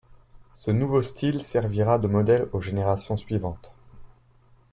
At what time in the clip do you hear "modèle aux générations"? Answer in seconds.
2.07-3.17